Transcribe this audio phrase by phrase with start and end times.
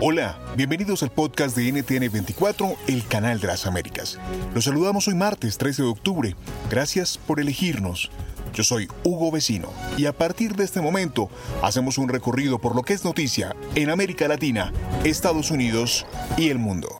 [0.00, 4.18] Hola, bienvenidos al podcast de NTN24, el canal de las Américas.
[4.54, 6.36] Los saludamos hoy martes 13 de octubre.
[6.68, 8.10] Gracias por elegirnos.
[8.52, 11.30] Yo soy Hugo Vecino y a partir de este momento
[11.62, 14.70] hacemos un recorrido por lo que es noticia en América Latina,
[15.02, 16.04] Estados Unidos
[16.36, 16.98] y el mundo.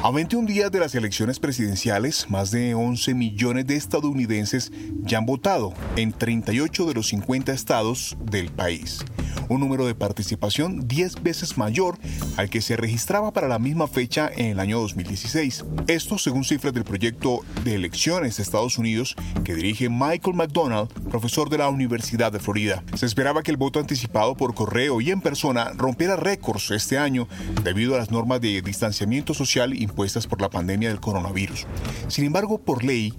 [0.00, 4.70] A 21 días de las elecciones presidenciales, más de 11 millones de estadounidenses
[5.02, 9.04] ya han votado en 38 de los 50 estados del país
[9.48, 11.98] un número de participación 10 veces mayor
[12.36, 15.64] al que se registraba para la misma fecha en el año 2016.
[15.86, 21.48] Esto según cifras del proyecto de elecciones de Estados Unidos que dirige Michael McDonald, profesor
[21.48, 22.82] de la Universidad de Florida.
[22.94, 27.28] Se esperaba que el voto anticipado por correo y en persona rompiera récords este año
[27.64, 31.66] debido a las normas de distanciamiento social impuestas por la pandemia del coronavirus.
[32.08, 33.14] Sin embargo, por ley,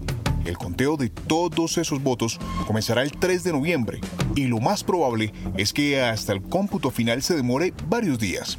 [0.45, 3.99] el conteo de todos esos votos comenzará el 3 de noviembre
[4.35, 8.57] y lo más probable es que hasta el cómputo final se demore varios días.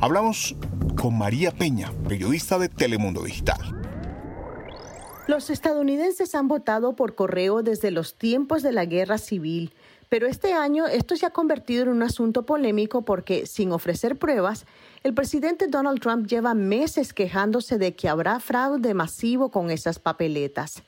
[0.00, 0.56] Hablamos
[0.96, 3.77] con María Peña, periodista de Telemundo Digital.
[5.28, 9.74] Los estadounidenses han votado por correo desde los tiempos de la guerra civil,
[10.08, 14.64] pero este año esto se ha convertido en un asunto polémico porque, sin ofrecer pruebas,
[15.02, 20.82] el presidente Donald Trump lleva meses quejándose de que habrá fraude masivo con esas papeletas.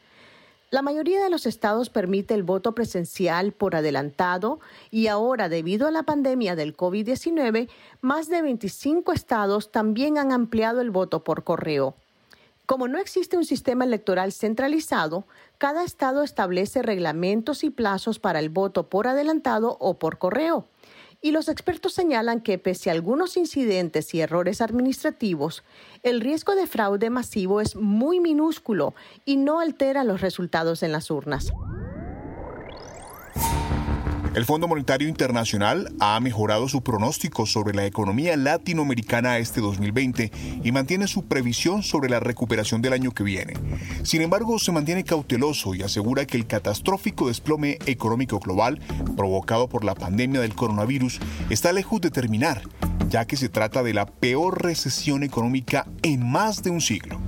[0.70, 4.58] La mayoría de los estados permite el voto presencial por adelantado
[4.90, 7.68] y ahora, debido a la pandemia del COVID-19,
[8.00, 11.94] más de 25 estados también han ampliado el voto por correo.
[12.70, 15.26] Como no existe un sistema electoral centralizado,
[15.58, 20.68] cada estado establece reglamentos y plazos para el voto por adelantado o por correo.
[21.20, 25.64] Y los expertos señalan que pese a algunos incidentes y errores administrativos,
[26.04, 28.94] el riesgo de fraude masivo es muy minúsculo
[29.24, 31.52] y no altera los resultados en las urnas.
[34.32, 40.30] El Fondo Monetario Internacional ha mejorado su pronóstico sobre la economía latinoamericana este 2020
[40.62, 43.54] y mantiene su previsión sobre la recuperación del año que viene.
[44.04, 48.78] Sin embargo, se mantiene cauteloso y asegura que el catastrófico desplome económico global
[49.16, 51.18] provocado por la pandemia del coronavirus
[51.50, 52.62] está lejos de terminar,
[53.08, 57.20] ya que se trata de la peor recesión económica en más de un siglo.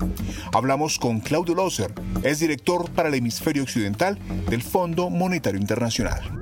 [0.53, 1.93] Hablamos con Claudio Loser,
[2.23, 6.42] es director para el hemisferio occidental del Fondo Monetario Internacional.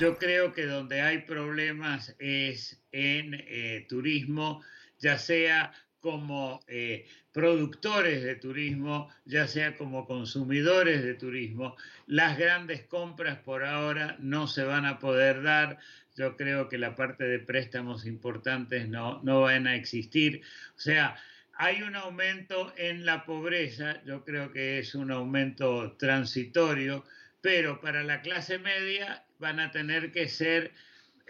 [0.00, 4.62] Yo creo que donde hay problemas es en eh, turismo,
[4.98, 11.76] ya sea como eh, productores de turismo, ya sea como consumidores de turismo.
[12.06, 15.78] Las grandes compras por ahora no se van a poder dar.
[16.16, 20.40] Yo creo que la parte de préstamos importantes no, no van a existir.
[20.78, 21.14] O sea,
[21.52, 27.04] hay un aumento en la pobreza, yo creo que es un aumento transitorio,
[27.40, 30.72] pero para la clase media van a tener que ser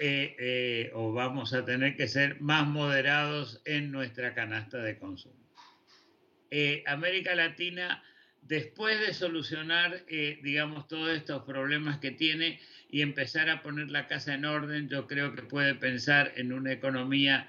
[0.02, 5.36] eh, eh, o vamos a tener que ser más moderados en nuestra canasta de consumo.
[6.50, 8.02] Eh, América Latina,
[8.40, 10.04] después de solucionar,
[10.42, 15.06] digamos, todos estos problemas que tiene y empezar a poner la casa en orden, yo
[15.06, 17.46] creo que puede pensar en una economía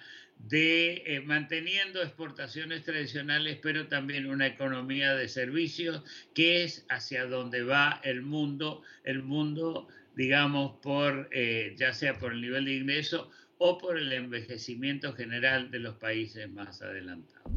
[0.47, 6.03] de manteniendo exportaciones tradicionales, pero también una economía de servicios,
[6.33, 12.33] que es hacia donde va el mundo, el mundo digamos, por, eh, ya sea por
[12.33, 17.51] el nivel de ingreso o por el envejecimiento general de los países más adelantados.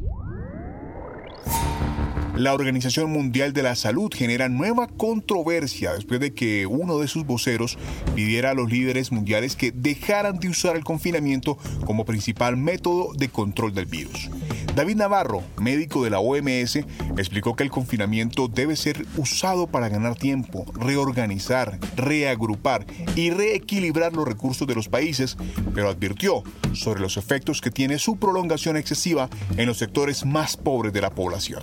[2.37, 7.25] La Organización Mundial de la Salud genera nueva controversia después de que uno de sus
[7.25, 7.77] voceros
[8.13, 13.29] pidiera a los líderes mundiales que dejaran de usar el confinamiento como principal método de
[13.29, 14.29] control del virus.
[14.75, 16.75] David Navarro, médico de la OMS,
[17.15, 22.85] explicó que el confinamiento debe ser usado para ganar tiempo, reorganizar, reagrupar
[23.15, 25.37] y reequilibrar los recursos de los países,
[25.73, 26.43] pero advirtió
[26.73, 31.11] sobre los efectos que tiene su prolongación excesiva en los sectores más pobres de la
[31.11, 31.61] población.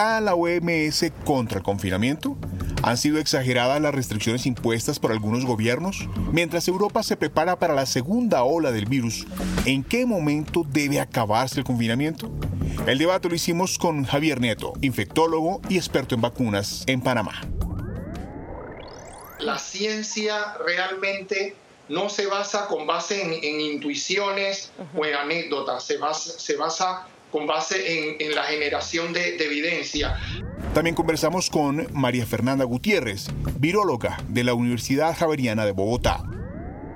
[0.00, 2.38] ¿Está la OMS contra el confinamiento?
[2.82, 6.08] ¿Han sido exageradas las restricciones impuestas por algunos gobiernos?
[6.32, 9.26] Mientras Europa se prepara para la segunda ola del virus,
[9.66, 12.30] ¿en qué momento debe acabarse el confinamiento?
[12.86, 17.38] El debate lo hicimos con Javier Nieto, infectólogo y experto en vacunas en Panamá.
[19.38, 21.56] La ciencia realmente
[21.90, 27.46] no se basa con base en, intuiciones o en anécdotas, se basa, se basa con
[27.46, 30.16] base en, la generación de, de evidencia.
[30.74, 33.26] También conversamos con María Fernanda Gutiérrez,
[33.58, 36.22] viróloga de la Universidad Javeriana de Bogotá.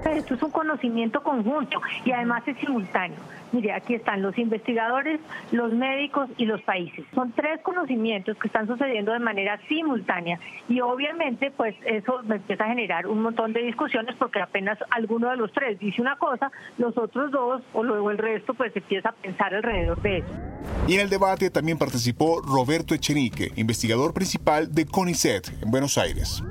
[0.05, 3.19] Esto es un conocimiento conjunto y además es simultáneo.
[3.53, 5.21] Mire, aquí están los investigadores,
[5.53, 7.05] los médicos y los países.
[7.15, 12.69] Son tres conocimientos que están sucediendo de manera simultánea y obviamente pues eso empieza a
[12.69, 16.97] generar un montón de discusiones porque apenas alguno de los tres dice una cosa, los
[16.99, 20.29] otros dos o luego el resto pues empieza a pensar alrededor de eso.
[20.87, 26.43] Y en el debate también participó Roberto Echenique, investigador principal de CONICET en Buenos Aires.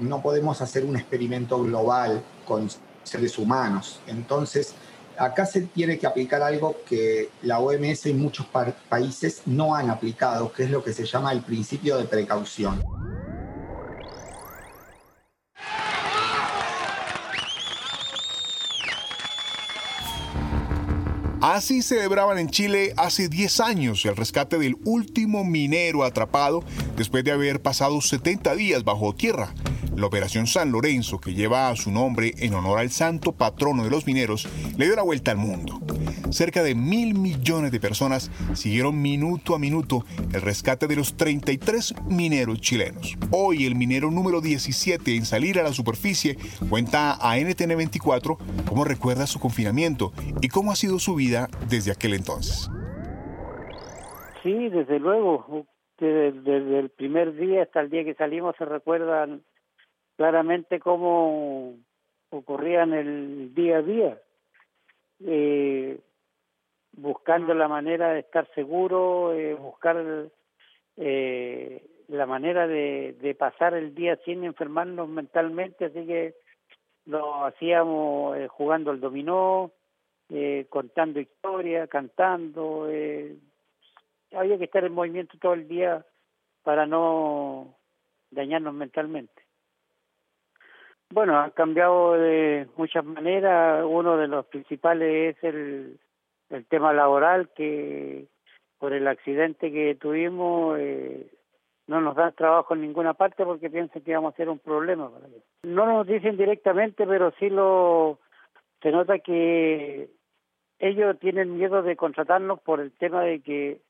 [0.00, 2.68] No podemos hacer un experimento global con
[3.02, 4.00] seres humanos.
[4.06, 4.74] Entonces,
[5.18, 8.46] acá se tiene que aplicar algo que la OMS y muchos
[8.88, 12.82] países no han aplicado, que es lo que se llama el principio de precaución.
[21.40, 26.62] Así celebraban en Chile hace 10 años el rescate del último minero atrapado
[26.96, 29.54] después de haber pasado 70 días bajo tierra.
[29.98, 34.06] La Operación San Lorenzo, que lleva su nombre en honor al santo patrono de los
[34.06, 34.46] mineros,
[34.78, 35.80] le dio la vuelta al mundo.
[36.30, 41.96] Cerca de mil millones de personas siguieron minuto a minuto el rescate de los 33
[42.06, 43.16] mineros chilenos.
[43.32, 46.36] Hoy el minero número 17 en salir a la superficie
[46.70, 51.90] cuenta a NTN 24 cómo recuerda su confinamiento y cómo ha sido su vida desde
[51.90, 52.70] aquel entonces.
[54.44, 55.66] Sí, desde luego.
[55.98, 59.42] Desde el primer día hasta el día que salimos se recuerdan
[60.18, 61.76] claramente cómo
[62.30, 64.18] ocurría en el día a día,
[65.24, 66.00] eh,
[66.92, 70.28] buscando la manera de estar seguro, eh, buscar
[70.96, 76.34] eh, la manera de, de pasar el día sin enfermarnos mentalmente, así que
[77.06, 79.70] lo hacíamos eh, jugando al dominó,
[80.30, 83.36] eh, contando historias, cantando, eh,
[84.32, 86.04] había que estar en movimiento todo el día
[86.64, 87.76] para no
[88.32, 89.47] dañarnos mentalmente.
[91.10, 93.84] Bueno, ha cambiado de muchas maneras.
[93.86, 95.98] Uno de los principales es el,
[96.50, 98.26] el tema laboral, que
[98.78, 101.26] por el accidente que tuvimos eh,
[101.86, 105.10] no nos dan trabajo en ninguna parte porque piensan que vamos a ser un problema
[105.10, 105.42] para ellos.
[105.62, 108.18] No nos dicen directamente, pero sí lo
[108.82, 110.08] se nota que
[110.78, 113.80] ellos tienen miedo de contratarnos por el tema de que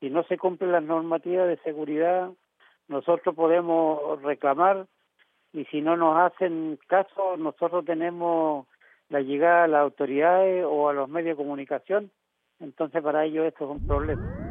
[0.00, 2.30] si no se cumplen las normativas de seguridad,
[2.88, 4.86] nosotros podemos reclamar
[5.54, 8.66] y si no nos hacen caso, nosotros tenemos
[9.08, 12.10] la llegada a las autoridades o a los medios de comunicación,
[12.58, 14.44] entonces para ellos esto es un problema.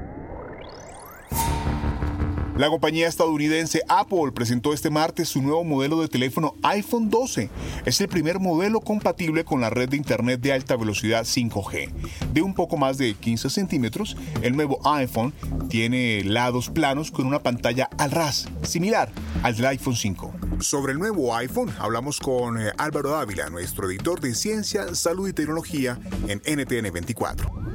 [2.55, 7.49] La compañía estadounidense Apple presentó este martes su nuevo modelo de teléfono iPhone 12.
[7.83, 11.91] Es el primer modelo compatible con la red de Internet de alta velocidad 5G.
[12.31, 15.33] De un poco más de 15 centímetros, el nuevo iPhone
[15.67, 19.09] tiene lados planos con una pantalla al ras, similar
[19.41, 20.42] al del iPhone 5.
[20.59, 25.33] Sobre el nuevo iPhone hablamos con eh, Álvaro Dávila, nuestro editor de Ciencia, Salud y
[25.33, 27.72] Tecnología en NTN 24.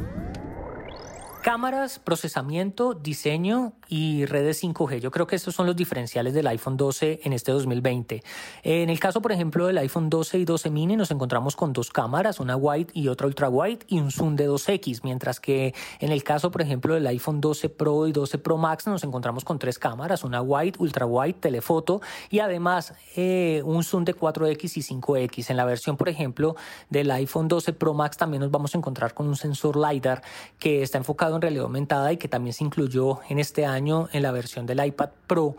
[1.43, 4.99] Cámaras, procesamiento, diseño y redes 5G.
[4.99, 8.25] Yo creo que estos son los diferenciales del iPhone 12 en este 2020.
[8.65, 11.91] En el caso, por ejemplo, del iPhone 12 y 12 mini nos encontramos con dos
[11.91, 16.11] cámaras, una wide y otra ultra wide y un zoom de 2X, mientras que en
[16.11, 19.61] el caso, por ejemplo, del iPhone 12 Pro y 12 Pro Max nos encontramos con
[19.61, 25.01] tres cámaras, una wide, ultra wide, telefoto y además eh, un zoom de 4X y
[25.01, 25.51] 5X.
[25.51, 26.57] En la versión, por ejemplo,
[26.91, 30.23] del iPhone 12 Pro Max también nos vamos a encontrar con un sensor LiDAR
[30.59, 34.23] que está enfocado en realidad aumentada y que también se incluyó en este año en
[34.23, 35.57] la versión del iPad Pro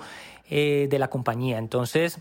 [0.49, 1.57] eh, de la compañía.
[1.57, 2.19] Entonces,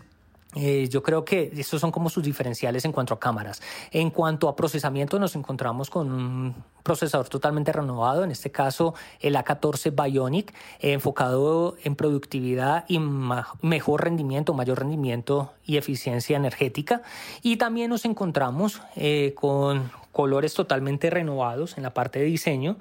[0.55, 3.61] Eh, yo creo que estos son como sus diferenciales en cuanto a cámaras.
[3.91, 9.35] En cuanto a procesamiento, nos encontramos con un procesador totalmente renovado, en este caso el
[9.35, 17.03] A14 Bionic, eh, enfocado en productividad y mejor rendimiento, mayor rendimiento y eficiencia energética.
[17.43, 22.77] Y también nos encontramos eh, con colores totalmente renovados en la parte de diseño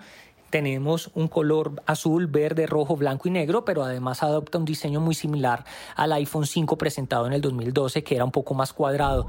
[0.50, 5.14] tenemos un color azul, verde, rojo, blanco y negro, pero además adopta un diseño muy
[5.14, 5.64] similar
[5.96, 9.26] al iPhone 5 presentado en el 2012, que era un poco más cuadrado.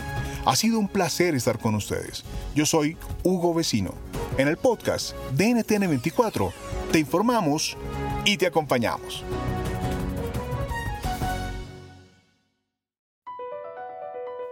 [0.45, 2.25] Ha sido un placer estar con ustedes.
[2.55, 3.95] Yo soy Hugo Vecino.
[4.39, 6.53] En el podcast de NTN24
[6.91, 7.77] te informamos
[8.25, 9.25] y te acompañamos.